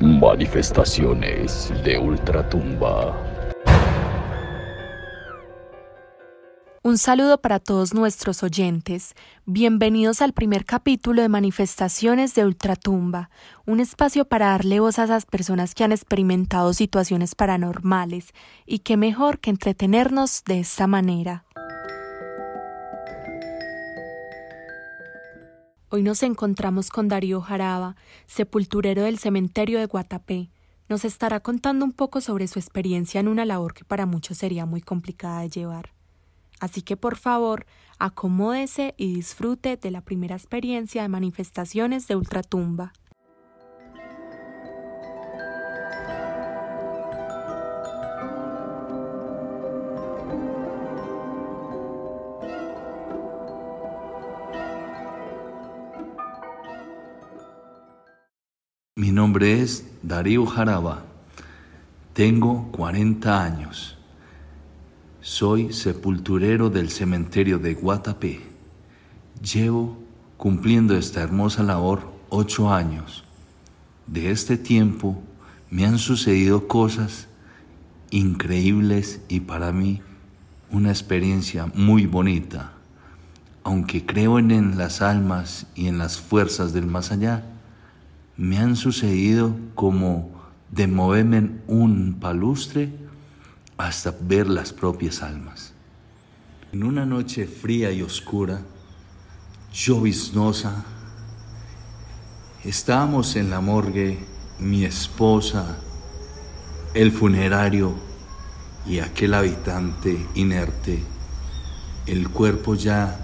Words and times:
Manifestaciones 0.00 1.72
de 1.82 1.98
Ultratumba. 1.98 3.16
Un 6.82 6.98
saludo 6.98 7.40
para 7.40 7.60
todos 7.60 7.94
nuestros 7.94 8.42
oyentes. 8.42 9.14
Bienvenidos 9.46 10.20
al 10.20 10.34
primer 10.34 10.66
capítulo 10.66 11.22
de 11.22 11.30
Manifestaciones 11.30 12.34
de 12.34 12.44
Ultratumba, 12.44 13.30
un 13.64 13.80
espacio 13.80 14.26
para 14.26 14.48
darle 14.48 14.80
voz 14.80 14.98
a 14.98 15.04
esas 15.04 15.24
personas 15.24 15.74
que 15.74 15.84
han 15.84 15.92
experimentado 15.92 16.74
situaciones 16.74 17.34
paranormales 17.34 18.34
y 18.66 18.80
qué 18.80 18.98
mejor 18.98 19.38
que 19.38 19.48
entretenernos 19.48 20.44
de 20.44 20.60
esta 20.60 20.86
manera. 20.86 21.45
Hoy 25.88 26.02
nos 26.02 26.24
encontramos 26.24 26.90
con 26.90 27.06
Darío 27.06 27.40
Jaraba, 27.40 27.94
sepulturero 28.26 29.04
del 29.04 29.20
cementerio 29.20 29.78
de 29.78 29.86
Guatapé. 29.86 30.50
Nos 30.88 31.04
estará 31.04 31.38
contando 31.38 31.84
un 31.84 31.92
poco 31.92 32.20
sobre 32.20 32.48
su 32.48 32.58
experiencia 32.58 33.20
en 33.20 33.28
una 33.28 33.44
labor 33.44 33.72
que 33.72 33.84
para 33.84 34.04
muchos 34.04 34.38
sería 34.38 34.66
muy 34.66 34.80
complicada 34.80 35.42
de 35.42 35.50
llevar. 35.50 35.92
Así 36.58 36.82
que 36.82 36.96
por 36.96 37.16
favor, 37.16 37.66
acomódese 38.00 38.94
y 38.96 39.14
disfrute 39.14 39.76
de 39.76 39.92
la 39.92 40.00
primera 40.00 40.34
experiencia 40.34 41.02
de 41.02 41.08
manifestaciones 41.08 42.08
de 42.08 42.16
ultratumba. 42.16 42.92
Mi 58.98 59.12
nombre 59.12 59.60
es 59.60 59.84
Darío 60.02 60.46
Jaraba. 60.46 61.04
Tengo 62.14 62.72
40 62.72 63.44
años. 63.44 63.98
Soy 65.20 65.74
sepulturero 65.74 66.70
del 66.70 66.88
cementerio 66.88 67.58
de 67.58 67.74
Guatapé. 67.74 68.40
Llevo 69.42 69.98
cumpliendo 70.38 70.96
esta 70.96 71.20
hermosa 71.20 71.62
labor 71.62 72.10
ocho 72.30 72.72
años. 72.72 73.24
De 74.06 74.30
este 74.30 74.56
tiempo 74.56 75.22
me 75.68 75.84
han 75.84 75.98
sucedido 75.98 76.66
cosas 76.66 77.28
increíbles 78.08 79.20
y 79.28 79.40
para 79.40 79.72
mí 79.72 80.00
una 80.70 80.88
experiencia 80.88 81.70
muy 81.74 82.06
bonita. 82.06 82.72
Aunque 83.62 84.06
creo 84.06 84.38
en, 84.38 84.78
las 84.78 85.02
almas 85.02 85.66
y 85.74 85.88
en 85.88 85.98
las 85.98 86.18
fuerzas 86.18 86.72
del 86.72 86.86
más 86.86 87.12
allá, 87.12 87.44
me 88.36 88.58
han 88.58 88.76
sucedido 88.76 89.56
como 89.74 90.30
de 90.70 90.86
moverme 90.86 91.50
un 91.66 92.18
palustre 92.20 92.90
hasta 93.78 94.14
ver 94.20 94.48
las 94.48 94.72
propias 94.72 95.22
almas. 95.22 95.72
En 96.72 96.82
una 96.84 97.06
noche 97.06 97.46
fría 97.46 97.92
y 97.92 98.02
oscura, 98.02 98.60
lloviznosa, 99.72 100.84
estábamos 102.64 103.36
en 103.36 103.50
la 103.50 103.60
morgue, 103.60 104.18
mi 104.58 104.84
esposa, 104.84 105.78
el 106.94 107.12
funerario 107.12 107.94
y 108.86 108.98
aquel 108.98 109.34
habitante 109.34 110.26
inerte, 110.34 111.02
el 112.06 112.28
cuerpo 112.28 112.74
ya 112.74 113.18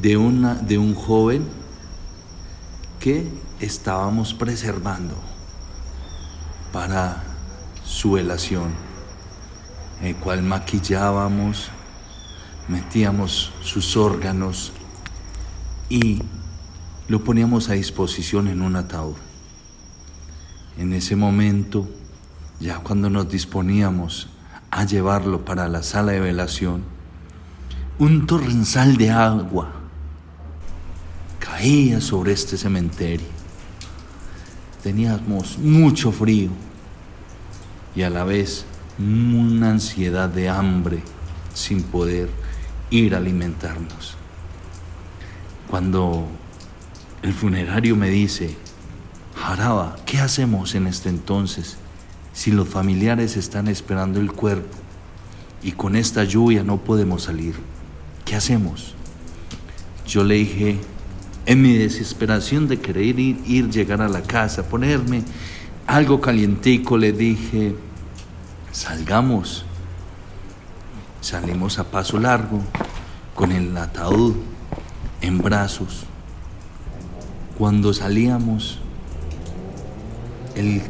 de, 0.00 0.16
una, 0.16 0.54
de 0.54 0.78
un 0.78 0.94
joven 0.94 1.61
que 3.02 3.26
estábamos 3.58 4.32
preservando 4.32 5.16
para 6.72 7.20
su 7.84 8.12
velación, 8.12 8.70
el 10.02 10.14
cual 10.14 10.44
maquillábamos, 10.44 11.68
metíamos 12.68 13.50
sus 13.60 13.96
órganos 13.96 14.72
y 15.88 16.22
lo 17.08 17.24
poníamos 17.24 17.70
a 17.70 17.72
disposición 17.72 18.46
en 18.46 18.62
un 18.62 18.76
ataúd. 18.76 19.16
En 20.78 20.92
ese 20.92 21.16
momento, 21.16 21.88
ya 22.60 22.78
cuando 22.78 23.10
nos 23.10 23.28
disponíamos 23.28 24.28
a 24.70 24.84
llevarlo 24.84 25.44
para 25.44 25.66
la 25.66 25.82
sala 25.82 26.12
de 26.12 26.20
velación, 26.20 26.84
un 27.98 28.28
torrenzal 28.28 28.96
de 28.96 29.10
agua 29.10 29.81
sobre 32.00 32.32
este 32.32 32.56
cementerio. 32.56 33.28
Teníamos 34.82 35.58
mucho 35.58 36.10
frío 36.10 36.50
y 37.94 38.02
a 38.02 38.10
la 38.10 38.24
vez 38.24 38.64
una 38.98 39.70
ansiedad 39.70 40.28
de 40.28 40.48
hambre 40.48 41.04
sin 41.54 41.84
poder 41.84 42.30
ir 42.90 43.14
a 43.14 43.18
alimentarnos. 43.18 44.16
Cuando 45.70 46.26
el 47.22 47.32
funerario 47.32 47.94
me 47.94 48.10
dice, 48.10 48.56
Jaraba, 49.36 49.94
¿qué 50.04 50.18
hacemos 50.18 50.74
en 50.74 50.88
este 50.88 51.10
entonces 51.10 51.76
si 52.32 52.50
los 52.50 52.68
familiares 52.68 53.36
están 53.36 53.68
esperando 53.68 54.18
el 54.18 54.32
cuerpo 54.32 54.76
y 55.62 55.70
con 55.70 55.94
esta 55.94 56.24
lluvia 56.24 56.64
no 56.64 56.78
podemos 56.78 57.22
salir? 57.22 57.54
¿Qué 58.24 58.34
hacemos? 58.34 58.96
Yo 60.08 60.24
le 60.24 60.34
dije, 60.34 60.80
en 61.46 61.62
mi 61.62 61.74
desesperación 61.74 62.68
de 62.68 62.80
querer 62.80 63.18
ir, 63.18 63.40
ir 63.46 63.70
llegar 63.70 64.00
a 64.00 64.08
la 64.08 64.22
casa, 64.22 64.68
ponerme 64.68 65.22
algo 65.86 66.20
calientico, 66.20 66.96
le 66.96 67.12
dije, 67.12 67.74
salgamos. 68.70 69.64
Salimos 71.20 71.78
a 71.78 71.84
paso 71.84 72.18
largo, 72.18 72.60
con 73.34 73.52
el 73.52 73.76
ataúd 73.76 74.34
en 75.20 75.38
brazos. 75.38 76.04
Cuando 77.56 77.92
salíamos, 77.92 78.80
el 80.56 80.82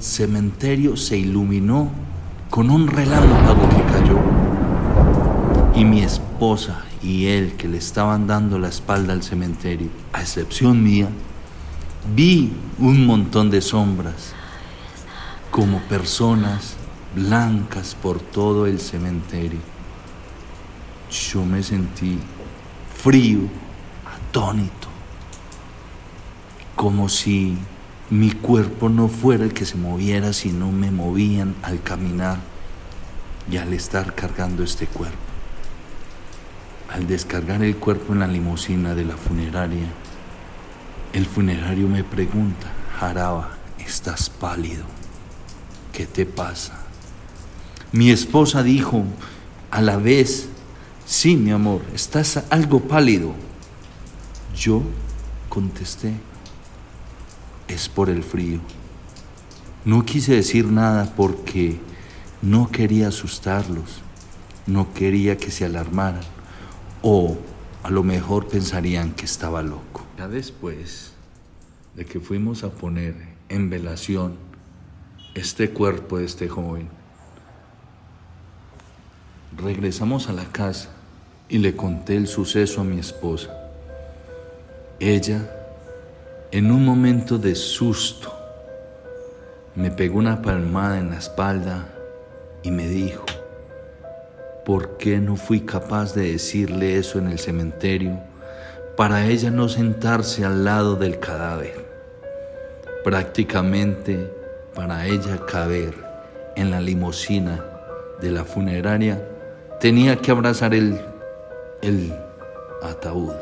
cementerio 0.00 0.96
se 0.96 1.16
iluminó 1.16 1.90
con 2.50 2.70
un 2.70 2.88
relámpago 2.88 3.68
que 3.68 3.82
cayó. 3.92 4.47
Y 5.78 5.84
mi 5.84 6.02
esposa 6.02 6.82
y 7.04 7.26
él 7.26 7.54
que 7.56 7.68
le 7.68 7.78
estaban 7.78 8.26
dando 8.26 8.58
la 8.58 8.66
espalda 8.66 9.12
al 9.12 9.22
cementerio, 9.22 9.90
a 10.12 10.22
excepción 10.22 10.82
mía, 10.82 11.08
vi 12.16 12.52
un 12.80 13.06
montón 13.06 13.48
de 13.48 13.60
sombras, 13.60 14.32
como 15.52 15.78
personas 15.82 16.74
blancas 17.14 17.94
por 17.94 18.18
todo 18.18 18.66
el 18.66 18.80
cementerio. 18.80 19.60
Yo 21.12 21.44
me 21.44 21.62
sentí 21.62 22.18
frío, 23.00 23.42
atónito, 24.04 24.88
como 26.74 27.08
si 27.08 27.56
mi 28.10 28.32
cuerpo 28.32 28.88
no 28.88 29.06
fuera 29.06 29.44
el 29.44 29.54
que 29.54 29.64
se 29.64 29.76
moviera, 29.76 30.32
sino 30.32 30.72
me 30.72 30.90
movían 30.90 31.54
al 31.62 31.80
caminar 31.80 32.38
y 33.48 33.58
al 33.58 33.72
estar 33.72 34.16
cargando 34.16 34.64
este 34.64 34.88
cuerpo. 34.88 35.27
Al 36.88 37.06
descargar 37.06 37.62
el 37.62 37.76
cuerpo 37.76 38.14
en 38.14 38.20
la 38.20 38.26
limusina 38.26 38.94
de 38.94 39.04
la 39.04 39.16
funeraria, 39.16 39.86
el 41.12 41.26
funerario 41.26 41.86
me 41.86 42.02
pregunta, 42.02 42.66
Jaraba, 42.98 43.58
estás 43.78 44.30
pálido, 44.30 44.84
¿qué 45.92 46.06
te 46.06 46.24
pasa? 46.24 46.78
Mi 47.92 48.10
esposa 48.10 48.62
dijo 48.62 49.04
a 49.70 49.82
la 49.82 49.98
vez, 49.98 50.48
sí, 51.04 51.36
mi 51.36 51.50
amor, 51.50 51.82
estás 51.94 52.42
algo 52.48 52.80
pálido. 52.80 53.34
Yo 54.56 54.82
contesté, 55.50 56.14
es 57.68 57.88
por 57.90 58.08
el 58.08 58.22
frío. 58.22 58.60
No 59.84 60.06
quise 60.06 60.34
decir 60.36 60.66
nada 60.66 61.12
porque 61.14 61.78
no 62.40 62.70
quería 62.70 63.08
asustarlos, 63.08 64.00
no 64.66 64.92
quería 64.94 65.36
que 65.36 65.50
se 65.50 65.66
alarmaran 65.66 66.37
o 67.02 67.36
a 67.82 67.90
lo 67.90 68.02
mejor 68.02 68.48
pensarían 68.48 69.12
que 69.12 69.24
estaba 69.24 69.62
loco. 69.62 70.04
Ya 70.16 70.28
después 70.28 71.12
de 71.94 72.04
que 72.04 72.20
fuimos 72.20 72.64
a 72.64 72.70
poner 72.70 73.14
en 73.48 73.70
velación 73.70 74.36
este 75.34 75.70
cuerpo 75.70 76.18
de 76.18 76.24
este 76.24 76.48
joven, 76.48 76.88
Regresamos 79.56 80.28
a 80.28 80.32
la 80.32 80.44
casa 80.44 80.90
y 81.48 81.58
le 81.58 81.74
conté 81.74 82.16
el 82.16 82.28
suceso 82.28 82.82
a 82.82 82.84
mi 82.84 83.00
esposa. 83.00 83.50
Ella, 85.00 85.50
en 86.52 86.70
un 86.70 86.84
momento 86.84 87.38
de 87.38 87.56
susto, 87.56 88.32
me 89.74 89.90
pegó 89.90 90.18
una 90.18 90.42
palmada 90.42 90.98
en 90.98 91.10
la 91.10 91.18
espalda 91.18 91.88
y 92.62 92.70
me 92.70 92.86
dijo, 92.86 93.24
¿por 94.68 94.98
qué 94.98 95.18
no 95.18 95.36
fui 95.36 95.62
capaz 95.62 96.12
de 96.12 96.32
decirle 96.32 96.98
eso 96.98 97.18
en 97.18 97.28
el 97.28 97.38
cementerio 97.38 98.20
para 98.98 99.24
ella 99.24 99.50
no 99.50 99.66
sentarse 99.66 100.44
al 100.44 100.62
lado 100.62 100.94
del 100.94 101.18
cadáver? 101.18 101.86
Prácticamente 103.02 104.30
para 104.74 105.06
ella 105.06 105.38
caber 105.46 105.94
en 106.54 106.70
la 106.70 106.82
limusina 106.82 107.64
de 108.20 108.30
la 108.30 108.44
funeraria, 108.44 109.26
tenía 109.80 110.16
que 110.16 110.32
abrazar 110.32 110.74
el, 110.74 111.00
el 111.80 112.12
ataúd. 112.82 113.32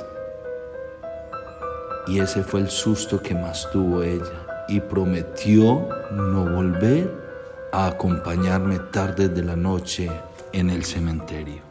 Y 2.07 2.21
ese 2.21 2.45
fue 2.45 2.61
el 2.61 2.71
susto 2.71 3.21
que 3.21 3.35
más 3.35 3.69
tuvo 3.73 4.05
ella 4.05 4.47
y 4.69 4.79
prometió 4.79 5.89
no 6.13 6.45
volver 6.45 7.11
a 7.73 7.89
acompañarme 7.89 8.79
tarde 8.93 9.29
de 9.29 9.43
la 9.43 9.57
noche 9.57 10.09
en 10.59 10.71
el 10.71 10.85
cementerio. 10.85 11.63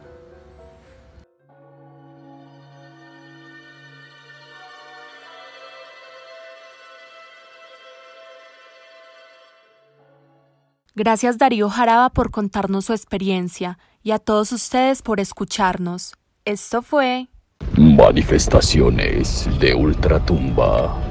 Gracias 10.94 11.36
Darío 11.36 11.68
Jaraba 11.68 12.10
por 12.10 12.30
contarnos 12.30 12.86
su 12.86 12.92
experiencia 12.92 13.78
y 14.02 14.12
a 14.12 14.18
todos 14.18 14.52
ustedes 14.52 15.02
por 15.02 15.20
escucharnos. 15.20 16.14
Esto 16.44 16.80
fue 16.80 17.28
Manifestaciones 17.76 19.48
de 19.60 19.74
Ultratumba. 19.74 21.05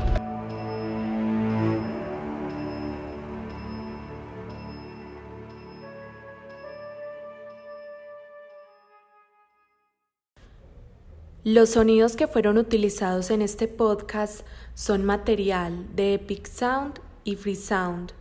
Los 11.45 11.69
sonidos 11.69 12.15
que 12.15 12.25
fueron 12.25 12.57
utilizados 12.57 13.29
en 13.29 13.43
este 13.43 13.67
podcast 13.67 14.41
son 14.73 15.05
material 15.05 15.85
de 15.95 16.15
Epic 16.15 16.47
Sound 16.47 16.99
y 17.23 17.35
Free 17.35 17.55
Sound. 17.55 18.13